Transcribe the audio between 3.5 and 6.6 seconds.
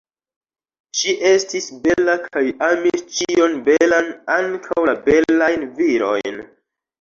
belan, ankaŭ la belajn virojn.